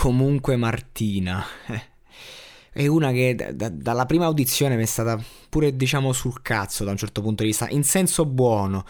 Comunque 0.00 0.56
Martina 0.56 1.44
è 2.72 2.86
una 2.86 3.12
che 3.12 3.34
da, 3.34 3.52
da, 3.52 3.68
dalla 3.68 4.06
prima 4.06 4.24
audizione 4.24 4.74
mi 4.76 4.84
è 4.84 4.86
stata 4.86 5.22
pure 5.50 5.76
diciamo 5.76 6.14
sul 6.14 6.40
cazzo 6.40 6.84
da 6.84 6.90
un 6.90 6.96
certo 6.96 7.20
punto 7.20 7.42
di 7.42 7.50
vista, 7.50 7.68
in 7.68 7.84
senso 7.84 8.24
buono. 8.24 8.86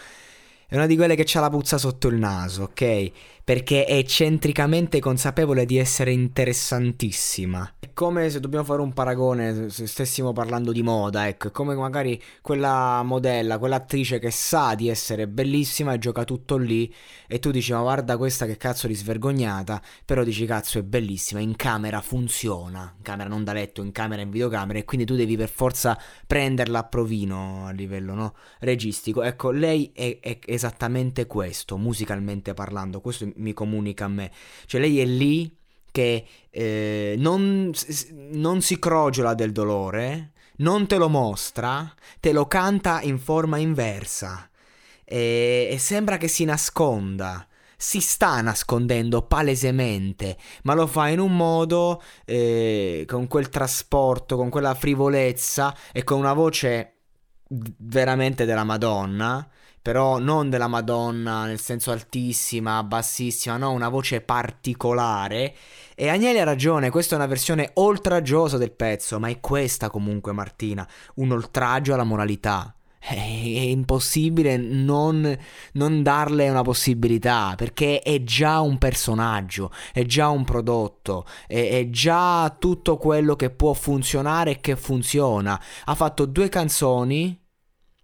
È 0.68 0.76
una 0.76 0.86
di 0.86 0.94
quelle 0.94 1.16
che 1.16 1.26
ha 1.36 1.40
la 1.40 1.50
puzza 1.50 1.78
sotto 1.78 2.06
il 2.06 2.14
naso, 2.14 2.62
ok? 2.62 3.10
Perché 3.42 3.86
è 3.86 3.94
eccentricamente 3.94 5.00
consapevole 5.00 5.66
di 5.66 5.78
essere 5.78 6.12
interessantissima. 6.12 7.74
È 7.90 7.92
come 7.92 8.30
se 8.30 8.38
dobbiamo 8.38 8.64
fare 8.64 8.80
un 8.82 8.92
paragone, 8.92 9.68
se 9.68 9.88
stessimo 9.88 10.32
parlando 10.32 10.70
di 10.70 10.80
moda, 10.80 11.26
ecco, 11.26 11.48
è 11.48 11.50
come 11.50 11.74
magari 11.74 12.22
quella 12.40 13.02
modella, 13.02 13.58
quell'attrice 13.58 14.20
che 14.20 14.30
sa 14.30 14.76
di 14.76 14.88
essere 14.88 15.26
bellissima 15.26 15.92
e 15.92 15.98
gioca 15.98 16.22
tutto 16.22 16.56
lì 16.56 16.94
e 17.26 17.40
tu 17.40 17.50
dici 17.50 17.72
ma 17.72 17.80
guarda 17.80 18.16
questa 18.16 18.46
che 18.46 18.56
cazzo 18.56 18.86
di 18.86 18.94
svergognata, 18.94 19.82
però 20.04 20.22
dici 20.22 20.46
cazzo 20.46 20.78
è 20.78 20.84
bellissima, 20.84 21.40
in 21.40 21.56
camera 21.56 22.00
funziona, 22.00 22.94
in 22.96 23.02
camera 23.02 23.28
non 23.28 23.42
da 23.42 23.52
letto, 23.54 23.82
in 23.82 23.90
camera 23.90 24.22
in 24.22 24.30
videocamera 24.30 24.78
e 24.78 24.84
quindi 24.84 25.04
tu 25.04 25.16
devi 25.16 25.36
per 25.36 25.48
forza 25.48 25.98
prenderla 26.28 26.78
a 26.78 26.84
provino 26.84 27.66
a 27.66 27.72
livello 27.72 28.14
no? 28.14 28.34
registico. 28.60 29.22
Ecco, 29.22 29.50
lei 29.50 29.90
è, 29.92 30.20
è 30.20 30.38
esattamente 30.46 31.26
questo, 31.26 31.76
musicalmente 31.76 32.54
parlando, 32.54 33.00
questo 33.00 33.28
mi 33.34 33.52
comunica 33.52 34.04
a 34.04 34.08
me. 34.08 34.30
Cioè 34.66 34.80
lei 34.80 35.00
è 35.00 35.04
lì 35.04 35.58
che 35.90 36.24
eh, 36.50 37.14
non, 37.18 37.72
non 38.32 38.60
si 38.60 38.78
crogiola 38.78 39.34
del 39.34 39.52
dolore, 39.52 40.32
non 40.56 40.86
te 40.86 40.96
lo 40.96 41.08
mostra, 41.08 41.92
te 42.18 42.32
lo 42.32 42.46
canta 42.46 43.00
in 43.02 43.18
forma 43.18 43.58
inversa. 43.58 44.48
E, 45.04 45.68
e 45.70 45.78
sembra 45.78 46.16
che 46.16 46.28
si 46.28 46.44
nasconda 46.44 47.44
si 47.82 48.00
sta 48.00 48.42
nascondendo 48.42 49.22
palesemente, 49.22 50.36
ma 50.64 50.74
lo 50.74 50.86
fa 50.86 51.08
in 51.08 51.18
un 51.18 51.34
modo 51.34 52.02
eh, 52.26 53.06
con 53.08 53.26
quel 53.26 53.48
trasporto, 53.48 54.36
con 54.36 54.50
quella 54.50 54.74
frivolezza 54.74 55.74
e 55.90 56.04
con 56.04 56.18
una 56.18 56.34
voce 56.34 56.99
veramente 57.78 58.44
della 58.44 58.64
Madonna 58.64 59.48
però 59.82 60.18
non 60.18 60.50
della 60.50 60.68
Madonna 60.68 61.46
nel 61.46 61.58
senso 61.58 61.90
altissima, 61.90 62.82
bassissima, 62.82 63.56
no, 63.56 63.72
una 63.72 63.88
voce 63.88 64.20
particolare. 64.20 65.54
E 65.94 66.08
Agnelli 66.08 66.38
ha 66.38 66.44
ragione, 66.44 66.90
questa 66.90 67.14
è 67.14 67.18
una 67.18 67.26
versione 67.26 67.70
oltraggiosa 67.74 68.58
del 68.58 68.72
pezzo, 68.72 69.18
ma 69.18 69.28
è 69.28 69.40
questa 69.40 69.88
comunque 69.88 70.32
Martina, 70.32 70.86
un 71.14 71.32
oltraggio 71.32 71.94
alla 71.94 72.04
moralità. 72.04 72.74
È 73.00 73.14
impossibile 73.14 74.58
non, 74.58 75.36
non, 75.72 76.02
darle 76.02 76.50
una 76.50 76.60
possibilità 76.60 77.54
perché 77.56 78.00
è 78.00 78.22
già 78.22 78.60
un 78.60 78.76
personaggio, 78.76 79.72
è 79.92 80.04
già 80.04 80.28
un 80.28 80.44
prodotto, 80.44 81.24
è, 81.46 81.78
è, 81.78 81.88
già 81.88 82.54
tutto 82.58 82.98
quello 82.98 83.36
che 83.36 83.48
può 83.50 83.72
funzionare 83.72 84.52
e 84.52 84.60
che 84.60 84.76
funziona. 84.76 85.60
Ha 85.86 85.94
fatto 85.94 86.26
due 86.26 86.50
canzoni 86.50 87.40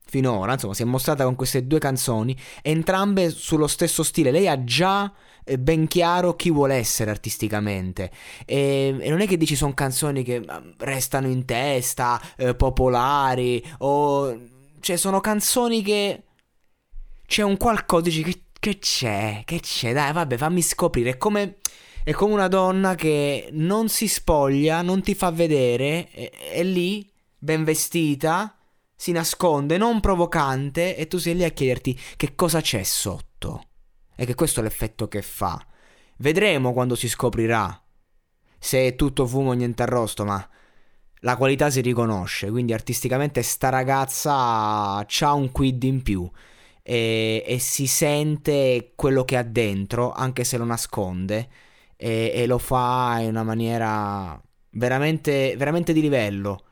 finora, 0.08 0.52
insomma, 0.52 0.72
si 0.72 0.82
è 0.82 0.86
mostrata 0.86 1.24
con 1.24 1.34
queste 1.34 1.66
due 1.66 1.78
canzoni, 1.78 2.36
entrambe 2.62 3.28
sullo 3.30 3.66
stesso 3.66 4.02
stile. 4.02 4.30
Lei 4.30 4.48
ha 4.48 4.64
già 4.64 5.12
eh, 5.44 5.58
ben 5.58 5.86
chiaro 5.86 6.34
chi 6.36 6.50
vuole 6.50 6.74
essere 6.74 7.10
artisticamente. 7.10 8.10
E, 8.44 8.96
e 8.98 9.10
non 9.10 9.20
è 9.20 9.26
che 9.26 9.36
dici 9.36 9.54
sono 9.56 9.74
canzoni 9.74 10.22
che 10.22 10.40
mm, 10.40 10.70
restano 10.78 11.28
in 11.28 11.44
testa, 11.44 12.20
eh, 12.36 12.54
popolari, 12.54 13.62
o... 13.78 14.54
Cioè, 14.86 14.94
sono 14.94 15.20
canzoni 15.20 15.82
che... 15.82 16.22
C'è 17.26 17.42
un 17.42 17.56
qualcosa, 17.56 18.02
dici 18.04 18.22
che, 18.22 18.42
che 18.60 18.78
c'è, 18.78 19.42
che 19.44 19.58
c'è, 19.58 19.92
dai, 19.92 20.12
vabbè, 20.12 20.36
fammi 20.36 20.62
scoprire. 20.62 21.10
È 21.10 21.16
come... 21.16 21.56
È 22.04 22.12
come 22.12 22.34
una 22.34 22.46
donna 22.46 22.94
che 22.94 23.48
non 23.50 23.88
si 23.88 24.06
spoglia, 24.06 24.82
non 24.82 25.02
ti 25.02 25.16
fa 25.16 25.32
vedere, 25.32 26.08
è, 26.10 26.30
è 26.30 26.62
lì, 26.62 27.10
ben 27.36 27.64
vestita, 27.64 28.56
si 28.94 29.10
nasconde, 29.10 29.76
non 29.76 29.98
provocante, 29.98 30.94
e 30.94 31.08
tu 31.08 31.18
sei 31.18 31.34
lì 31.34 31.42
a 31.42 31.50
chiederti 31.50 31.98
che 32.16 32.36
cosa 32.36 32.60
c'è 32.60 32.84
sotto. 32.84 33.64
E 34.14 34.24
che 34.24 34.36
questo 34.36 34.60
è 34.60 34.62
l'effetto 34.62 35.08
che 35.08 35.20
fa. 35.20 35.60
Vedremo 36.18 36.72
quando 36.72 36.94
si 36.94 37.08
scoprirà 37.08 37.84
se 38.56 38.86
è 38.86 38.94
tutto 38.94 39.26
fumo 39.26 39.50
o 39.50 39.54
niente 39.54 39.82
arrosto, 39.82 40.24
ma 40.24 40.48
la 41.26 41.36
qualità 41.36 41.70
si 41.70 41.80
riconosce, 41.80 42.50
quindi 42.50 42.72
artisticamente 42.72 43.42
sta 43.42 43.68
ragazza 43.68 44.32
ha 45.04 45.32
un 45.34 45.50
quid 45.50 45.82
in 45.82 46.00
più 46.02 46.30
e, 46.82 47.42
e, 47.44 47.58
si 47.58 47.88
sente 47.88 48.92
quello 48.94 49.24
che 49.24 49.36
ha 49.36 49.42
dentro, 49.42 50.12
anche 50.12 50.44
se 50.44 50.56
lo 50.56 50.64
nasconde, 50.64 51.48
e, 51.96 52.30
e 52.32 52.46
lo 52.46 52.58
fa 52.58 53.18
in 53.20 53.30
una 53.30 53.42
maniera 53.42 54.40
veramente, 54.70 55.56
veramente 55.56 55.92
di 55.92 56.00
livello. 56.00 56.64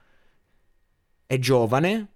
È 1.27 1.37
giovane, 1.39 2.09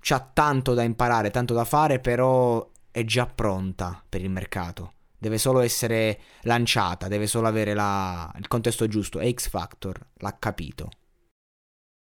c'ha 0.00 0.20
tanto 0.20 0.74
da 0.74 0.82
imparare, 0.82 1.30
tanto 1.30 1.54
da 1.54 1.64
fare, 1.64 2.00
però 2.00 2.70
è 2.90 3.02
già 3.04 3.24
pronta 3.24 4.04
per 4.06 4.20
il 4.20 4.30
mercato. 4.30 4.92
Deve 5.16 5.38
solo 5.38 5.60
essere 5.60 6.20
lanciata, 6.42 7.08
deve 7.08 7.26
solo 7.26 7.46
avere 7.48 7.72
la... 7.72 8.30
il 8.38 8.46
contesto 8.46 8.86
giusto. 8.88 9.20
E 9.20 9.32
X 9.32 9.48
Factor 9.48 9.98
l'ha 10.16 10.36
capito. 10.38 10.90